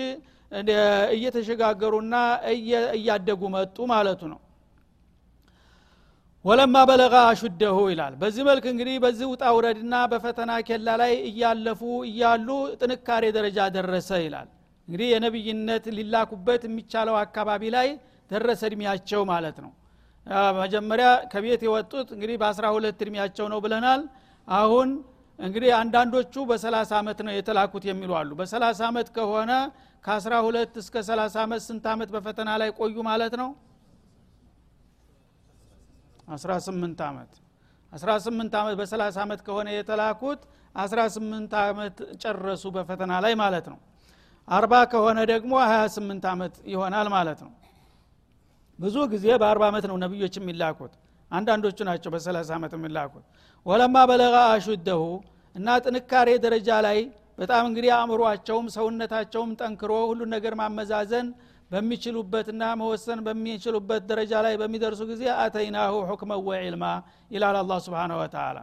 እየተሸጋገሩና 1.15 2.15
እያደጉ 2.97 3.43
መጡ 3.55 3.77
ማለቱ 3.93 4.23
ነው። 4.33 4.41
ወለማ 6.45 6.77
በለጋ 6.89 7.15
አሹደሁ 7.31 7.79
ይላል። 7.93 8.15
በዚህ 8.21 8.43
መልክ 8.49 8.65
እንግዲህ 8.71 8.95
በዚህ 9.05 9.27
ውጣ 9.33 9.45
ውረድና 9.57 9.95
በፈተና 10.13 10.53
ኬላ 10.69 10.89
ላይ 11.03 11.13
እያለፉ 11.31 11.81
እያሉ 12.09 12.49
ጥንካሬ 12.81 13.25
ደረጃ 13.37 13.59
ደረሰ 13.77 14.11
ይላል። 14.25 14.49
እንግዲህ 14.89 15.09
የነብይነት 15.13 15.85
ሊላኩበት 15.97 16.63
የሚቻለው 16.69 17.17
አካባቢ 17.25 17.63
ላይ 17.77 17.89
ደረሰ 18.31 18.63
እድሜያቸው 18.71 19.23
ማለት 19.33 19.59
ነው 19.65 19.71
መጀመሪያ 20.57 21.09
ከቤት 21.33 21.61
የወጡት 21.67 22.09
እንግዲህ 22.15 22.37
በአስራ 22.41 22.67
ሁለት 22.75 22.99
እድሜያቸው 23.05 23.47
ነው 23.53 23.59
ብለናል። 23.65 24.03
አሁን 24.49 24.89
እንግዲህ 25.39 25.71
አንዳንዶቹ 25.79 26.35
በሰላሳ 26.51 26.91
ዓመት 27.01 27.19
ነው 27.27 27.33
የተላኩት 27.37 27.85
የሚሉ 27.91 28.11
አሉ። 28.19 28.31
በሰላሳ 28.41 28.81
ዓመት 28.91 29.09
ከሆነ 29.17 29.53
ከአስራ 30.05 30.35
ሁለት 30.47 30.75
እስከ 30.83 30.97
ሰላሳ 31.09 31.35
ዓመት 31.45 31.63
ስንት 31.67 31.85
ዓመት 31.93 32.09
በፈተና 32.15 32.51
ላይ 32.61 32.71
ቆዩ 32.79 32.97
ማለት 33.09 33.35
ነው? 33.43 33.49
አስራ 36.35 36.51
ስምንት 36.67 37.01
ዓመት 37.09 37.33
አስራ 37.93 38.11
ስምንት 38.25 38.53
ዓመት 38.61 38.75
በሰላሳ 38.81 39.17
ዓመት 39.25 39.41
ከሆነ 39.47 39.69
የተላኩት 39.75 40.41
አስራ 40.75 41.01
ስምንት 41.15 41.53
ዓመት 41.63 41.97
ጨረሱ 42.23 42.65
በፈተና 42.77 43.13
ላይ 43.25 43.33
ማለት 43.43 43.67
ነው። 43.73 43.79
አርባ 44.49 44.75
ከሆነ 44.93 45.19
ደግሞ 45.33 45.53
ሀያ 45.65 45.81
ስምንት 45.97 46.25
ዓመት 46.33 46.55
ይሆናል 46.73 47.09
ማለት 47.17 47.41
ነው 47.45 47.51
ብዙ 48.81 48.97
ጊዜ 49.13 49.27
በአርባ 49.41 49.63
ዓመት 49.71 49.85
ነው 49.91 49.97
ነቢዮች 50.05 50.35
የሚላኩት። 50.39 50.93
አንዳንዶቹ 51.31 51.79
ናቸው 51.89 52.11
በሰላሳ 52.15 52.51
ዓመት 52.59 52.73
የሚላኩት። 52.77 53.25
ወለማ 53.67 53.97
በለጋ 54.11 54.37
አሹደሁ 54.53 55.03
እና 55.55 55.69
ጥንካሬ 55.85 56.29
ደረጃ 56.45 56.71
ላይ 56.87 56.99
በጣም 57.39 57.65
እንግዲህ 57.69 57.91
አእምሯቸውም 57.97 58.67
ሰውነታቸውም 58.77 59.51
ጠንክሮ 59.61 59.93
ሁሉን 60.11 60.31
ነገር 60.35 60.55
ማመዛዘን 60.61 61.29
በሚችሉበትና 61.71 62.63
መወሰን 62.81 63.21
በሚችሉበት 63.27 64.03
ደረጃ 64.11 64.33
ላይ 64.47 64.55
በሚደርሱ 64.61 65.01
ጊዜ 65.11 65.23
አተይናሁ 65.43 65.95
ሑክመን 66.11 66.41
ወዕልማ 66.49 66.85
ይላል 67.31 67.57
አላ 67.61 67.79
ስብን 67.85 68.13
ወተላ 68.21 68.59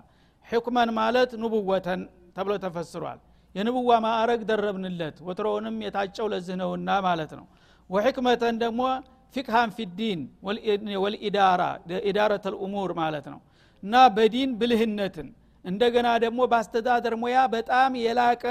ሕክመን 0.46 0.90
ማለት 1.00 1.32
ንቡወተን 1.42 2.02
ተብሎ 2.38 2.54
ተፈስሯል። 2.66 3.20
የንቡዋ 3.56 3.92
ማዕረግ 4.06 4.42
ደረብንለት 4.50 5.18
ወትሮውንም 5.28 5.78
የታጨው 5.86 6.28
ለዚህ 6.34 6.56
ነውና 6.62 6.90
ማለት 7.08 7.32
ነው። 7.40 7.46
ወሕክመተን 7.90 8.56
ደግሞ 8.64 8.82
ፊቅሃን 9.36 9.70
ፊዲን 9.78 10.20
ወልኢዳራ 11.04 11.64
ኢዳረት 12.04 12.46
ልእሙር 12.54 12.92
ማለት 13.00 13.26
ነው። 13.34 13.40
እና 13.84 13.96
በዲን 14.16 14.52
ብልህነትን 14.60 15.28
እንደገና 15.66 16.08
ደግሞ 16.24 16.40
በአስተዳደር 16.52 17.14
ሙያ 17.22 17.38
በጣም 17.54 17.92
የላቀ 18.04 18.44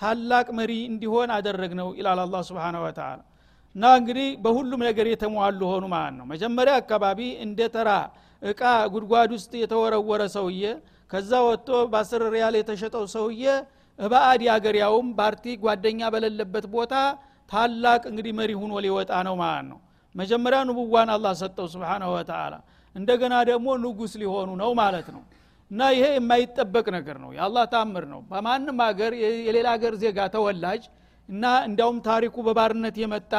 ታላቅ 0.00 0.46
መሪ 0.58 0.72
እንዲሆን 0.90 1.28
አደረግ 1.36 1.72
ነው 1.80 1.88
ይላል 1.98 2.20
አላ 2.24 2.40
ስብን 2.48 2.76
ወተላ 2.82 3.20
እና 3.74 3.86
እንግዲህ 3.98 4.28
በሁሉም 4.44 4.80
ነገር 4.88 5.06
የተሟሉ 5.10 5.60
ሆኑ 5.70 5.84
ማለት 5.94 6.14
ነው። 6.18 6.26
መጀመሪያ 6.32 6.74
አካባቢ 6.82 7.20
እንደ 7.44 7.60
ተራ 7.74 7.90
እቃ 8.42 8.62
ጉድጓድ 8.94 9.30
ውስጥ 9.36 9.52
የተወረወረ 9.62 10.22
ሰውዬ 10.36 10.62
ከዛ 11.10 11.32
ወጥቶ 11.46 11.70
በአስር 11.92 12.22
ሪያል 12.34 12.54
የተሸጠው 12.58 13.04
ሰውዬ 13.14 13.44
እባአድ 13.98 14.40
ያገሪያውም 14.48 15.08
ፓርቲ 15.18 15.54
ጓደኛ 15.62 16.00
በሌለበት 16.14 16.66
ቦታ 16.74 16.94
ታላቅ 17.50 18.02
እንግዲህ 18.10 18.32
መሪ 18.40 18.52
ሁኖ 18.62 18.72
ሊወጣ 18.84 19.12
ነው 19.28 19.34
ማለት 19.42 19.66
ነው 19.70 19.78
መጀመሪያ 20.16 20.58
ንቡዋን 20.68 21.10
አላህ 21.14 21.32
ሰጠው 21.40 21.66
ስብሓናሁ 21.72 22.10
ወተላ 22.16 22.54
እንደገና 22.94 23.34
ደግሞ 23.50 23.68
ንጉስ 23.82 24.12
ሊሆኑ 24.22 24.50
ነው 24.60 24.70
ማለት 24.80 25.08
ነው። 25.14 25.22
እና 25.70 25.80
ይሄ 25.94 26.04
የማይጠበቅ 26.16 26.86
ነገር 26.96 27.16
ነው 27.22 27.30
የአላህ 27.36 27.64
ታምር 27.72 28.04
ነው። 28.12 28.20
በማንም 28.30 28.78
ሀገር 28.86 29.12
የሌላ 29.46 29.68
ሀገር 29.74 29.94
ዜጋ 30.02 30.18
ተወላጅ 30.34 30.82
እና 31.28 31.44
እንዲያውም 31.68 31.98
ታሪኩ 32.08 32.34
በባርነት 32.46 32.96
የመጣ 33.02 33.32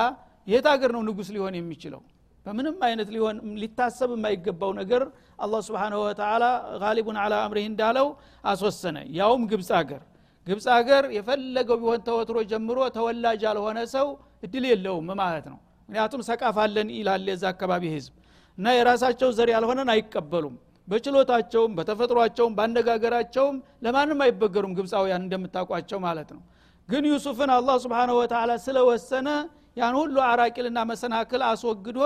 የት 0.47 0.65
ሀገር 0.71 0.91
ነው 0.95 1.01
ንጉስ 1.07 1.29
ሊሆን 1.35 1.55
የሚችለው? 1.57 2.01
በምንም 2.45 2.75
አይነት 2.87 3.09
ሊሆን 3.15 3.37
ሊታሰብ 3.61 4.09
የማይገባው 4.15 4.71
ነገር 4.79 5.03
አላህ 5.39 5.61
ስብሓንሁ 5.67 5.97
ወተላ 6.05 6.43
ጋሊቡን 6.83 7.17
አላ 7.23 7.33
አምሪህ 7.45 7.65
እንዳለው 7.71 8.07
አስወሰነ። 8.43 8.97
ያውም 9.17 9.43
ግብፅ 9.51 9.69
ሀገር። 9.79 10.01
ግብፅ 10.47 10.65
ሀገር 10.75 11.03
የፈለገው 11.17 11.77
ቢሆን 11.81 12.01
ተወትሮ 12.07 12.37
ጀምሮ 12.51 12.79
ተወላጅ 12.97 13.41
ያልሆነ 13.47 13.79
ሰው 13.95 14.07
እድል 14.43 14.65
የለውም 14.71 15.09
ማለት 15.21 15.47
ነው 15.51 15.57
ምክንያቱም 15.89 16.21
ሰቃፋለን 16.27 16.89
ይላል 16.95 17.25
የዛ 17.29 17.43
አካባቢ 17.53 17.83
ህዝብ። 17.93 18.13
እና 18.57 18.67
የራሳቸው 18.75 19.29
ዘር 19.37 19.49
ያልሆነን 19.53 19.89
አይቀበሉም። 19.93 20.55
በችሎታቸውም 20.87 21.71
በተፈጥሯቸውም 21.77 22.53
በአነጋገራቸውም 22.57 23.55
ለማንም 23.85 24.19
አይበገሩም 24.25 24.73
ግብፃውያን 24.77 25.23
እንደምታውቋቸው 25.25 25.99
ማለት 26.05 26.29
ነው። 26.35 26.41
ግን 26.89 27.05
ዩሱፍን 27.11 27.49
አላህ 27.55 27.75
ስብሓንሁ 27.83 28.15
ወተላ 28.21 28.51
ስለወሰነ 28.65 29.29
ያን 29.77 29.95
ሁሉ 29.99 30.15
አራቂልና 30.27 30.79
መሰናክል 30.91 31.41
አስወግዶ 31.49 31.99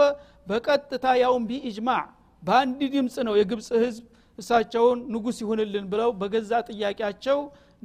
በቀጥታ 0.48 1.06
ያውም 1.22 1.44
ቢኢጅማዕ 1.50 2.06
በአንድ 2.44 2.80
ድምፅ 2.94 3.16
ነው 3.28 3.34
የግብፅ 3.40 3.68
ህዝብ 3.84 4.06
እሳቸውን 4.38 5.00
ንጉስ 5.14 5.38
ይሁንልን 5.44 5.86
ብለው 5.92 6.10
በገዛ 6.22 6.52
ጥያቄያቸው 6.70 7.40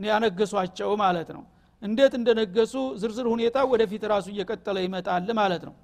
ያነገሷቸው 0.06 0.90
ማለት 1.02 1.28
ነው። 1.36 1.42
እንዴት 1.82 2.12
እንደነገሱ 2.18 2.74
ዝርዝር 3.00 3.26
ሁኔታ 3.32 3.56
ወደፊት 3.72 4.04
ራሱ 4.12 4.26
እየቀጠለ 4.34 4.76
ይመጣል 4.86 5.28
ማለት 5.40 5.62
ነው 5.68 5.74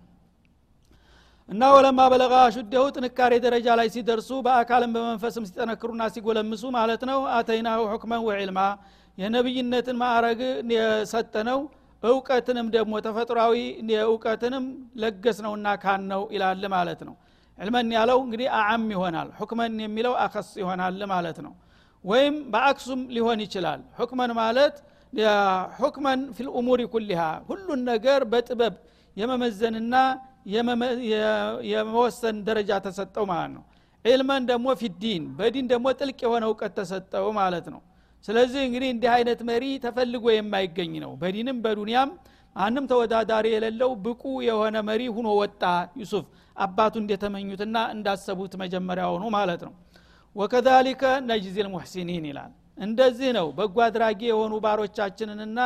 እና 1.49 1.63
ወለማ 1.75 2.01
በለጋ 2.13 2.35
ሹደሁ 2.55 2.83
ጥንካሬ 2.97 3.33
ደረጃ 3.45 3.69
ላይ 3.79 3.89
ሲደርሱ 3.95 4.31
በአካልም 4.47 4.91
በመንፈስም 4.97 5.45
ሲጠነክሩና 5.49 6.03
ሲጎለምሱ 6.15 6.63
ማለት 6.77 7.03
ነው። 7.11 7.19
አተይናሁ 7.37 7.81
ሁክመን 7.93 8.23
ወዕልማ 8.29 8.61
የነብይነትን 9.19 9.97
ማዕረግ 10.03 10.41
የሰጠነው 10.75 11.59
እውቀትንም 12.03 12.69
ደግሞ 12.77 12.93
ተፈጥሯዊ 13.07 13.57
እውቀትንም 14.07 14.65
ለገስ 15.03 15.39
ነውና 15.45 15.69
ካን 15.83 16.03
ነው 16.13 16.23
ይላል 16.35 16.65
ማለት 16.75 17.03
ነው። 17.09 17.15
ዕልመን 17.59 17.91
ያለው 17.97 18.19
እንግዲህ 18.25 18.49
አዓም 18.59 18.87
ይሆናል። 18.95 19.29
ሁክመን 19.41 19.75
የሚለው 19.85 20.15
አከስ 20.25 20.49
ይሆናል 20.63 21.03
ማለት 21.13 21.39
ነው። 21.47 21.53
ወይም 22.05 22.37
በአክሱም 22.53 23.01
ሊሆን 23.17 23.41
ይችላል። 23.45 23.81
ሁክመን 23.99 24.31
ማለት 24.41 24.77
ሁክመን 25.81 26.21
ፊልኡሙሪ 26.37 26.83
ኩሊሃ። 26.93 27.21
ሁሉን 27.49 27.81
ነገር 27.91 28.21
በጥበብ 28.33 28.75
የመመዘንና 29.17 29.95
የመወሰን 31.73 32.37
ደረጃ 32.49 32.71
ተሰጠው 32.87 33.25
ማለት 33.31 33.53
ነው። 33.57 33.65
ዒልመን 34.05 34.43
ደግሞ 34.51 34.69
ፊዲን 34.81 35.25
በዲን 35.39 35.67
ደግሞ 35.73 35.87
ጥልቅ 35.99 36.19
የሆነ 36.27 36.45
እውቀት 36.51 36.73
ተሰጠው 36.79 37.27
ማለት 37.39 37.67
ነው። 37.75 37.81
ስለዚህ 38.25 38.61
እንግዲህ 38.67 38.89
እንዲህ 38.95 39.11
አይነት 39.15 39.41
መሪ 39.49 39.65
ተፈልጎ 39.85 40.25
የማይገኝ 40.33 40.93
ነው። 41.05 41.13
በዲንም 41.21 41.57
በዱንያም 41.65 42.11
ማንም 42.57 42.85
ተወዳዳሪ 42.91 43.47
የሌለው 43.55 43.91
ብቁ 44.05 44.23
የሆነ 44.47 44.77
መሪ 44.89 45.03
ሁኖ 45.17 45.29
ወጣ። 45.41 45.63
ዩሱፍ 46.01 46.27
አባቱ 46.57 46.95
እንደተመኙትና 47.03 47.77
እንዳሰቡት 47.95 48.53
መጀመሪያ 48.63 49.05
ሆኑ 49.13 49.25
ማለት 49.37 49.63
ነው። 49.69 49.73
ወከዛሊከ 50.37 51.03
ነጅዚ 51.29 51.57
ልሙሕሲኒን 51.67 52.27
ይላል። 52.31 52.53
እንደዚህ 52.79 53.31
ነው። 53.39 53.47
በጎ 53.57 53.77
አድራጊ 53.87 54.21
የሆኑ 54.31 54.53
ባሮቻችንንና 54.65 55.59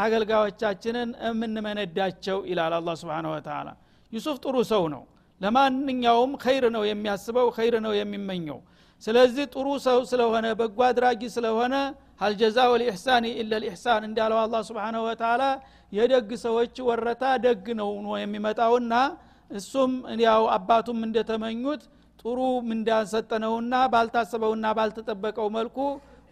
አገልጋዮቻችንን 0.00 1.10
የምንመነዳቸው 1.26 2.38
ይላል 2.50 2.74
አላ 2.78 2.94
ስብን 3.00 3.26
ወተላ 3.32 3.68
ዩሱፍ 4.16 4.36
ጥሩ 4.44 4.56
ሰው 4.72 4.84
ነው። 4.94 5.02
ለማንኛውም 5.40 6.32
ኸይር 6.44 6.64
ነው 6.76 6.82
የሚያስበው 6.88 7.48
ኸይር 7.56 7.74
ነው 7.86 7.92
የሚመኘው። 7.98 8.58
ስለዚህ 9.02 9.44
ጥሩ 9.54 9.66
ሰው 9.86 9.98
ስለሆነ 10.10 10.46
በጎ 10.60 10.78
አድራጊ 10.86 11.22
ስለሆነ 11.34 11.74
ሀልጀዛ 12.20 12.58
ወልኢሕሳን 12.72 13.24
ኢለ 13.32 13.52
ልኢሕሳን 13.62 14.02
እንዳለው 14.08 14.38
አላ 14.42 14.56
ስብንሁ 14.68 15.02
ወተላ 15.08 15.42
የደግ 15.92 16.30
ሰዎች 16.44 16.76
ወረታ 16.88 17.24
ደግ 17.44 17.66
ነው 17.80 17.90
የሚመጣውና 18.22 18.94
እሱም 19.50 19.92
ያው 20.24 20.44
አባቱም 20.56 21.00
እንደተመኙት 21.06 21.82
ጥሩ 22.22 22.38
ምንዳሰጠነውና 22.70 23.74
ባልታሰበውና 23.92 24.66
ባልተጠበቀው 24.78 25.48
መልኩ 25.56 25.76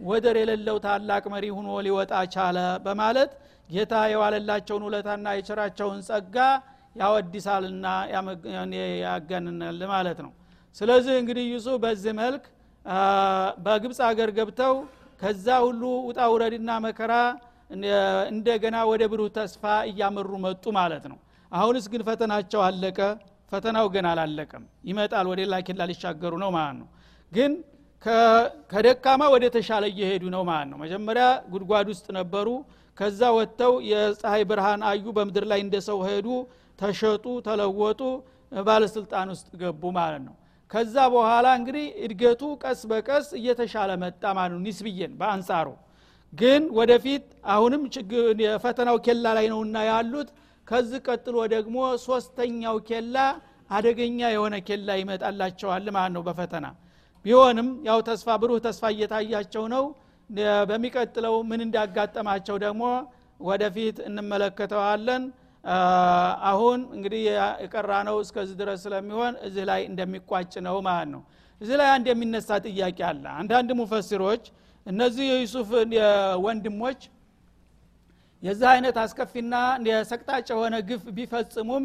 ወደር 0.00 0.37
የሌለው 0.41 0.79
ታላቅ 0.85 1.25
መሪ 1.35 1.47
ሁኖ 1.57 1.69
ሊወጣ 1.87 2.12
ቻለ 2.35 2.57
በማለት 2.87 3.33
ጌታ 3.69 3.95
የዋለላቸውን 4.12 4.83
ውለታና 4.88 5.26
የቸራቸውን 5.37 6.00
ጸጋ 6.09 6.37
ያወዲሳልና 6.97 7.87
ያጋንናል 9.05 9.81
ማለት 9.93 10.19
ነው። 10.25 10.33
ስለዚህ 10.77 11.15
እንግዲህ 11.23 11.45
ዩሱፍ 11.53 11.77
በዚህ 11.85 12.13
መልክ 12.21 12.45
በግብፅ 13.65 13.99
አገር 14.09 14.31
ገብተው 14.39 14.75
ከዛ 15.21 15.47
ሁሉ 15.67 15.83
ውጣ 16.09 16.21
ውረድና 16.33 16.71
መከራ 16.87 17.13
እንደገና 18.31 18.77
ወደ 18.91 19.03
ብሩህ 19.13 19.29
ተስፋ 19.37 19.63
እያመሩ 19.91 20.31
መጡ 20.45 20.65
ማለት 20.79 21.05
ነው። 21.13 21.19
አሁንስ 21.53 21.85
ግን 21.93 22.03
ፈተናቸው 22.09 22.61
አለቀ። 22.67 22.99
ፈተናው 23.53 23.87
ግን 23.95 24.07
አላለቀም። 24.11 24.63
ይመጣል 24.89 25.27
ወደ 25.31 25.41
ሌላ 25.43 25.55
ኬላ 25.67 25.83
ሊሻገሩ 25.91 26.33
ነው 26.43 26.51
ማለት 26.57 26.77
ነው። 26.81 26.89
ግን 27.33 27.53
ከደካማ 28.73 29.23
ወደ 29.35 29.45
ተሻለ 29.55 29.85
እየሄዱ 29.93 30.25
ነው 30.35 30.43
ማለት 30.51 30.69
ነው። 30.73 30.79
መጀመሪያ 30.85 31.25
ጉድጓድ 31.53 31.87
ውስጥ 31.93 32.07
ነበሩ። 32.19 32.49
ከዛ 32.99 33.21
ወጥተው 33.37 33.73
የፀሐይ 33.91 34.43
ብርሃን 34.51 34.83
አዩ 34.91 35.05
በምድር 35.17 35.45
ላይ 35.53 35.61
እንደ 35.65 35.77
ሰው 35.89 35.99
ሄዱ 36.09 36.29
ተሸጡ 36.78 37.25
ተለወጡ 37.47 38.00
ባለስልጣን 38.52 39.28
ውስጥ 39.35 39.49
ገቡ 39.61 39.83
ማለት 39.99 40.23
ነው። 40.26 40.35
ከዛ 40.71 40.97
በኋላ 41.12 41.47
እንግዲህ 41.59 41.87
እድገቱ 42.04 42.43
ቀስ 42.62 42.81
በቀስ 42.90 43.26
እየተሻለ 43.38 43.90
መጣ 44.02 44.23
ማለት 44.38 44.52
ነው 44.54 44.61
ኒስብዬን 44.66 45.12
በአንጻሩ። 45.21 45.69
ግን 46.33 46.62
ወደፊት 46.78 47.25
አሁንም 47.54 47.83
የፈተናው 48.45 48.97
ኬላ 49.07 49.26
ላይ 49.38 49.47
ነውና 49.52 49.76
ያሉት 49.90 50.28
ከዚህ 50.66 51.00
ቀጥሎ 51.07 51.37
ደግሞ 51.54 51.76
ሶስተኛው 52.07 52.76
ኬላ 52.88 53.16
አደገኛ 53.71 54.21
የሆነ 54.35 54.54
ኬላ 54.69 54.88
ይመጣላቸዋል 55.00 55.87
ማለት 55.97 56.12
ነው 56.16 56.23
በፈተና። 56.28 56.66
ቢሆንም 57.25 57.69
ያው 57.87 57.99
ተስፋ 58.09 58.28
ብሩህ 58.43 58.59
ተስፋ 58.66 58.85
እየታያቸው 58.95 59.64
ነው። 59.75 59.85
በሚቀጥለው 60.69 61.35
ምን 61.49 61.61
እንዳጋጠማቸው 61.64 62.57
ደግሞ 62.64 62.83
ወደፊት 63.40 63.97
እንመለከተዋለን 64.09 65.23
አሁን 66.49 66.80
እንግዲህ 66.94 67.21
የቀራ 67.62 67.90
ነው 68.09 68.16
እስከዚህ 68.25 68.56
ድረስ 68.61 68.78
ስለሚሆን 68.85 69.35
እዚህ 69.47 69.64
ላይ 69.71 69.80
እንደሚቋጭ 69.90 70.52
ነው 70.66 70.76
ማለት 70.88 71.09
ነው። 71.14 71.23
እዚህ 71.61 71.76
ላይ 71.80 71.88
አንድ 71.94 72.06
የሚነሳ 72.11 72.59
ጥያቄ 72.66 72.99
አለ። 73.11 73.25
አንዳንድ 73.40 73.71
ሙፈሲሮች 73.80 74.44
እነዚህ 74.87 75.26
የዩሱፍ 75.30 75.71
ወንድሞች 76.44 77.00
የዚህ 78.42 78.68
አይነት 78.73 78.97
አስከፊና 79.02 79.54
የሰቅጣጭ 79.88 80.47
የሆነ 80.54 80.76
ግፍ 80.88 81.04
ቢፈጽሙም 81.16 81.85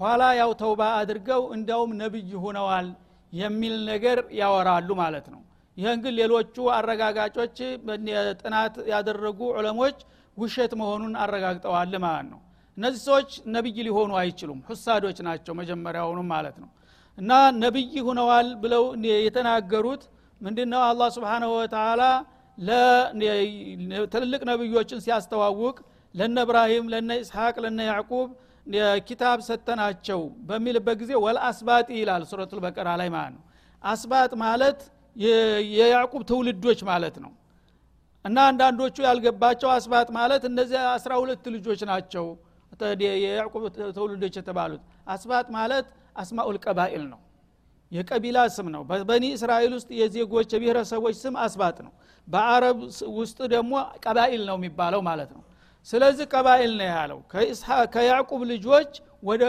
ኋላ 0.00 0.22
ያው 0.40 0.50
ተውባ 0.60 0.82
አድርገው 0.98 1.42
እንዲያውም 1.56 1.90
ነብይ 2.00 2.30
ሁነዋል 2.44 2.88
የሚል 3.32 3.74
ነገር 3.90 4.18
ያወራሉ 4.40 4.90
ማለት 5.02 5.26
ነው። 5.34 5.40
ይህን 5.76 5.98
ግን 6.04 6.14
ሌሎቹ 6.20 6.54
አረጋጋጮች 6.76 7.58
ጥናት 8.42 8.74
ያደረጉ 8.92 9.40
ዑለሞች 9.52 9.98
ውሸት 10.36 10.72
መሆኑን 10.80 11.14
አረጋግጠዋል 11.22 11.94
ማለት 12.04 12.26
ነው 12.32 12.40
እነዚህ 12.80 13.00
ሰዎች 13.06 13.30
ነብይ 13.54 13.78
ሊሆኑ 13.86 14.10
አይችሉም። 14.20 14.60
ሁሳዶች 14.68 15.18
ናቸው 15.26 15.52
መጀመሪያውኑ 15.58 16.20
ማለት 16.30 16.56
ነው። 16.62 16.68
እና 17.18 17.30
ነብይ 17.58 17.94
ሁነዋል 18.06 18.48
ብለው 18.62 18.84
የተናገሩት 19.18 20.02
ምንድነው? 20.40 20.82
አላህ 20.88 21.08
ስብሓንሁ 21.16 21.50
ወተላ 21.56 22.02
ትልልቅ 24.12 24.40
ነብዮችን 24.50 25.02
ሲያስተዋውቅ 25.04 25.76
ለነ 26.14 26.36
እብራሂም 26.46 26.86
ለነ 26.92 27.10
ኢስሐቅ 27.22 27.54
ለነ 27.64 27.78
ያዕቁብ 27.90 28.28
ኪታብ 29.06 29.38
ሰተናቸው 29.46 30.20
በሚልበት 30.48 30.96
ጊዜ 31.02 31.12
ወልአስባጥ 31.24 31.88
ይላል 31.98 32.24
ሱረቱ 32.30 32.52
በቀራ 32.64 32.88
ላይ 33.00 33.08
ማለት 33.14 33.32
ነው። 33.36 33.44
አስባጥ 33.84 34.32
ማለት 34.44 34.80
የያዕቁብ 35.76 36.22
ትውልዶች 36.30 36.80
ማለት 36.90 37.16
ነው። 37.24 37.32
እና 38.24 38.38
አንዳንዶቹ 38.50 38.96
ያልገባቸው 39.06 39.68
አስባጥ 39.76 40.08
ማለት 40.18 40.42
እነዚህ 40.50 40.78
አስራ 40.90 41.12
ሁለት 41.22 41.44
ልጆች 41.54 41.82
ናቸው 41.90 42.26
የያዕቁብ 43.04 43.64
ትውልዶች 43.96 44.34
የተባሉት። 44.40 44.82
አስባጥ 45.08 45.46
ማለት 45.56 45.86
አስማኡል 46.16 46.56
ቀባኢል 46.64 47.04
ነው። 47.12 47.20
የቀቢላ 47.92 48.38
ስም 48.54 48.66
ነው። 48.74 48.82
በበኒ 48.88 49.24
እስራኤል 49.36 49.72
ውስጥ 49.76 49.90
የዜጎች 50.00 50.48
የብሔረሰቦች 50.54 51.16
ስም 51.22 51.34
አስባጥ 51.44 51.76
ነው። 51.86 51.92
በአረብ 52.28 52.76
ውስጥ 53.18 53.38
ደግሞ 53.54 53.72
ቀባኢል 54.04 54.42
ነው 54.50 54.56
የሚባለው 54.58 55.00
ማለት 55.08 55.30
ነው። 55.36 55.42
ስለዚህ 55.88 56.26
ቀባኢል 56.32 56.72
ነው 56.80 56.88
ያለው። 56.92 57.18
ከያዕቁብ 57.94 58.42
ልጆች 58.52 58.90
ወደ 59.22 59.42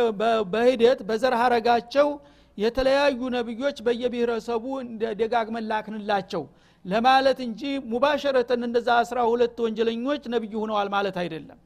በሂደት 0.54 1.00
በዘር 1.10 1.34
ሀረጋቸው 1.42 2.08
የተለያዩ 2.58 3.20
ነቢዮች 3.36 3.78
በየብሔረሰቡ 3.86 4.64
ደጋግመን 5.14 5.68
ላክንላቸው 5.70 6.44
ለማለት 6.86 7.40
እንጂ 7.46 7.62
ሙባሸረተን 7.92 8.62
እነዛ 8.68 8.90
አስራ 9.02 9.20
ሁለት 9.30 9.58
ወንጀለኞች 9.66 10.24
ነቢይ 10.34 10.56
ሆነዋል 10.62 10.90
ማለት 10.96 11.18
አይደለም 11.24 11.60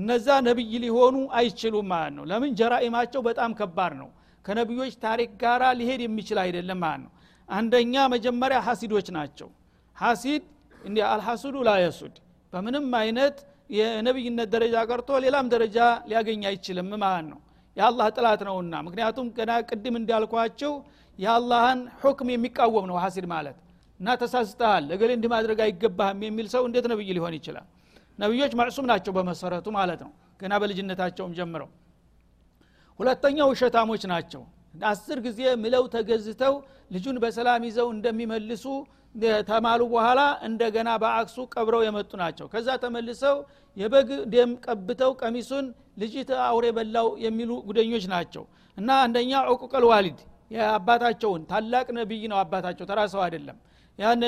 እነዛ 0.00 0.28
ነቢይ 0.46 0.72
ሊሆኑ 0.84 1.16
አይችሉም 1.38 1.86
ማለት 1.92 2.12
ነው። 2.18 2.24
ለምን? 2.30 2.50
ጀራኢማቸው 2.58 3.20
በጣም 3.28 3.50
ከባድ 3.58 3.92
ነው። 4.00 4.08
ከነቢዮች 4.44 4.92
ታሪክ 5.04 5.30
ጋር 5.42 5.62
ሊሄድ 5.80 6.00
የሚችል 6.04 6.38
አይደለም 6.44 6.78
ማለት 6.84 7.00
ነው። 7.04 7.10
አንደኛ 7.48 7.94
መጀመሪያ 8.14 8.58
ሀሲዶች 8.66 9.06
ናቸው። 9.16 9.48
ሀሲድ 9.96 10.42
እንዲ 10.82 10.98
አልሐሱዱ 11.10 11.56
ላየሱድ። 11.68 12.14
በምንም 12.52 12.86
አይነት 13.00 13.36
የነቢይነት 13.70 14.48
ደረጃ 14.54 14.76
ቀርቶ 14.88 15.18
ሌላም 15.24 15.46
ደረጃ 15.54 15.78
ሊያገኝ 16.10 16.42
አይችልም 16.50 16.88
ማለት 17.02 17.26
ነው። 17.32 17.40
የአላህ 17.76 18.06
ጥላት 18.16 18.40
ነውና። 18.48 18.74
ምክንያቱም 18.86 19.26
ገና 19.36 19.50
ቅድም 19.68 19.94
እንዳልኳቸው 20.00 20.72
የአላህን 21.18 21.80
ሁክም 22.02 22.28
የሚቃወም 22.34 22.86
ነው 22.90 22.96
ሀሲድ 23.02 23.26
ማለት። 23.32 23.58
እና 24.00 24.08
ተሳስተሃል 24.20 24.84
ለገሌ 24.90 25.10
እንዲህ 25.16 25.30
ማድረግ 25.34 25.58
አይገባህም 25.64 26.20
የሚል 26.26 26.46
ሰው 26.54 26.62
እንዴት 26.68 26.86
ነብይ 26.92 27.10
ሊሆን 27.16 27.34
ይችላል 27.38 27.66
ነቢዮች 28.20 28.52
ማዕሱም 28.60 28.86
ናቸው 28.90 29.12
በመሰረቱ 29.16 29.66
ማለት 29.76 30.00
ነው። 30.06 30.12
ገና 30.40 30.54
በልጅነታቸውም 30.62 31.32
ጀምረው። 31.38 31.68
ሁለተኛው 32.98 33.48
ውሸታሞች 33.52 34.02
ናቸው። 34.12 34.42
አስር 34.88 35.18
ጊዜ 35.26 35.40
ምለው 35.62 35.84
ተገዝተው 35.94 36.54
ልጁን 36.94 37.16
በሰላም 37.22 37.62
ይዘው 37.68 37.88
እንደሚመልሱ 37.94 38.64
ተማሉ 39.48 39.80
በኋላ 39.92 40.20
እንደገና 40.48 40.90
በአክሱ 41.02 41.36
ቀብረው 41.54 41.82
የመጡ 41.86 42.10
ናቸው። 42.22 42.46
ከዛ 42.52 42.68
ተመልሰው 42.82 43.36
የበግ 43.76 44.10
ደም 44.32 44.50
ቀብተው 44.66 45.12
ቀሚሱን 45.20 45.66
ልጅት 45.98 46.30
አውሬ 46.44 46.66
በላው 46.76 47.08
የሚሉ 47.24 47.50
ጉደኞች 47.68 48.04
ናቸው። 48.12 48.44
እና 48.76 48.90
አንደኛ 49.04 49.32
ዕቁቀል 49.52 49.84
ዋሊድ 49.90 50.20
የአባታቸውን 50.50 51.42
ታላቅ 51.50 51.86
ነቢይ 51.98 52.22
ነው። 52.32 52.38
አባታቸው 52.42 52.86
ተራ 52.90 53.00
ሰው 53.12 53.20
አይደለም። 53.26 53.58
ያን 53.98 54.22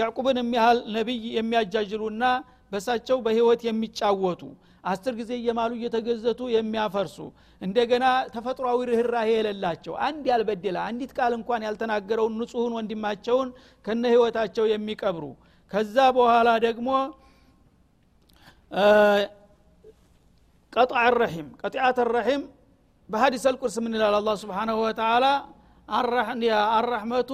ያዕቁብን 0.00 0.38
የሚያህል 0.42 0.78
ነቢይ 0.96 1.24
የሚያጃጅሉና 1.38 2.24
በሳቸው 2.72 3.18
በህይወት 3.26 3.60
የሚጫወቱ 3.66 4.42
አስር 4.84 5.12
ጊዜ 5.18 5.30
እየማሉ 5.38 5.72
እየተገዘቱ 5.78 6.40
የሚያፈርሱ 6.52 7.16
እንደገና 7.62 8.04
ተፈጥሯዊ 8.34 8.80
ርኅራሄ 8.90 9.28
የሌላቸው 9.34 9.94
አንድ 10.06 10.24
ያልበደለ 10.30 10.76
አንዲት 10.84 11.12
ቃል 11.18 11.32
እንኳን 11.38 11.64
ያልተናገረውን 11.66 12.36
ንጹህን 12.40 12.74
ወንድማቸውን 12.78 13.48
ከነ 13.84 14.02
ህይወታቸው 14.14 14.66
የሚቀብሩ። 14.72 15.24
ከዛ 15.70 15.96
በኋላ 16.16 16.48
ደግሞ 16.66 16.88
ቀጣዕ 20.72 21.06
ረሒም 21.18 21.48
ቀጢአት 21.60 21.98
ረሒም 22.10 22.42
በሀዲስ 23.08 23.44
አልቁርስ 23.50 23.76
ምን 23.84 23.92
ይላል 23.96 24.14
አላ 24.18 24.30
ስብሓናሁ 24.42 24.78
ወተላ 24.84 25.26
አረሕመቱ 26.74 27.30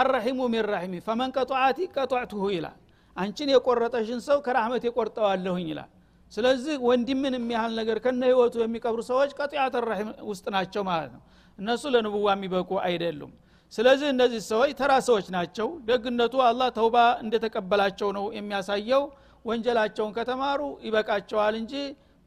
አረሒሙ 0.00 0.40
ሚን 0.52 0.64
ረሒሚ 0.72 0.94
ፈመን 1.06 1.30
ቀጧዓቲ 1.36 1.78
ቀጧዕትሁ 1.96 2.42
ይላል 2.56 2.76
አንቺን 3.16 3.50
የቆረጠሽን 3.52 4.20
ሰው 4.26 4.38
ከራህመት 4.46 4.82
የቆርጠዋለሁኝ 4.88 5.66
ይላል። 5.72 5.90
ስለዚህ 6.32 6.74
ወንድምን 6.88 7.34
የሚያህል 7.38 7.72
ነገር 7.80 7.98
ከነ 8.04 8.22
ህይወቱ 8.30 8.54
የሚቀብሩ 8.62 9.00
ሰዎች 9.10 9.30
ቀጢአት 9.38 9.74
ረሒም 9.84 10.08
ውስጥ 10.30 10.46
ናቸው 10.56 10.82
ማለት 10.88 11.10
ነው። 11.16 11.22
እነሱ 11.58 11.82
ለንቡዋ 11.94 12.28
የሚበቁ 12.36 12.70
አይደሉም። 12.86 13.32
ስለዚህ 13.72 14.08
እነዚህ 14.14 14.40
ሰዎች 14.48 14.72
ተራ 14.80 14.92
ሰዎች 15.08 15.26
ናቸው። 15.36 15.68
ደግነቱ 15.88 16.34
አላህ 16.48 16.68
ተውባ 16.76 16.96
እንደተቀበላቸው 17.24 18.10
ነው 18.18 18.26
የሚያሳየው። 18.36 19.04
ወንጀላቸውን 19.44 20.12
ከተማሩ 20.16 20.60
ይበቃቸዋል 20.86 21.54
እንጂ 21.60 21.72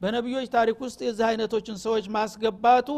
በነቢዮች 0.00 0.46
ታሪክ 0.54 0.78
ውስጥ 0.84 1.00
የዚህ 1.06 1.24
አይነቶችን 1.28 1.76
ሰዎች 1.82 2.04
ማስገባቱ 2.14 2.88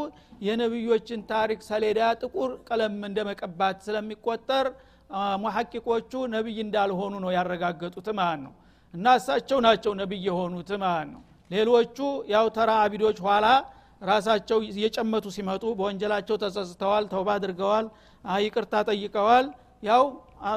የነቢዮችን 0.47 1.21
ታሪክ 1.33 1.61
ሰሌዳ 1.69 2.01
ጥቁር 2.21 2.51
ቀለም 2.69 2.97
እንደ 3.09 3.19
መቀባት 3.29 3.79
ስለሚቆጠር 3.87 4.67
ሙሐቂቆቹ 5.43 6.13
ነቢይ 6.35 6.59
እንዳልሆኑ 6.65 7.15
ነው 7.25 7.31
ያረጋገጡት 7.37 8.09
ማለት 8.19 8.41
ነው። 8.47 8.53
እና 8.95 9.07
እሳቸው 9.19 9.59
ናቸው 9.67 9.93
ነቢይ 10.01 10.23
የሆኑት 10.29 10.71
ማለት 10.85 11.09
ነው። 11.15 11.23
ሌሎቹ 11.51 11.99
ያው 12.35 12.47
ተራ 12.57 12.71
አቢዶች 12.85 13.19
ኋላ 13.27 13.47
ራሳቸው 14.03 14.59
እየጨመቱ 14.69 15.27
ሲመጡ 15.37 15.65
በወንጀላቸው 15.79 16.37
ተጸጽተዋል 16.43 17.05
ተውባ 17.13 17.29
አድርገዋል 17.39 17.87
ይቅርታ 18.41 18.75
ጠይቀዋል። 18.89 19.47
ያው 19.83 20.03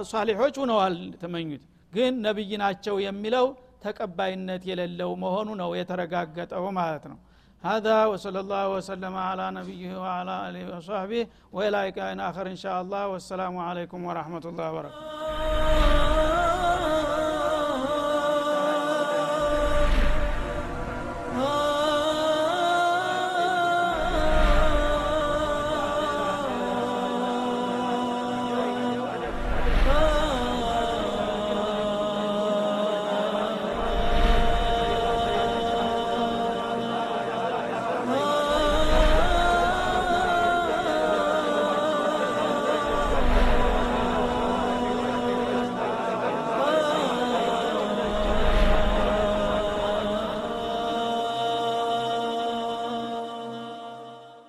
ሷሊሖች 0.09 0.55
ሁነዋል 0.61 0.95
ተመኙት 1.21 1.63
ግን 1.93 2.13
ነቢይ 2.25 2.51
ናቸው 2.63 2.95
የሚለው 3.05 3.45
ተቀባይነት 3.85 4.63
የሌለው 4.69 5.11
መሆኑ 5.23 5.49
ነው 5.61 5.69
የተረጋገጠው 5.79 6.65
ማለት 6.77 7.03
ነው 7.11 7.17
هذا 7.65 8.05
وصلى 8.05 8.39
الله 8.39 8.69
وسلم 8.69 9.15
على 9.15 9.51
نبيه 9.51 9.97
وعلى 9.97 10.49
آله 10.49 10.77
وصحبه 10.77 11.27
وإلى 11.51 11.89
لقاء 11.89 12.29
آخر 12.29 12.47
إن 12.47 12.55
شاء 12.55 12.81
الله. 12.81 13.07
والسلام 13.07 13.57
عليكم 13.57 14.05
ورحمة 14.05 14.45
الله 14.45 14.71
وبركاته. 14.71 15.24